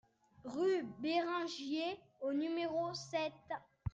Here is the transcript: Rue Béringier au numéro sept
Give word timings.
Rue 0.45 0.83
Béringier 0.99 1.83
au 2.21 2.33
numéro 2.33 2.91
sept 2.95 3.33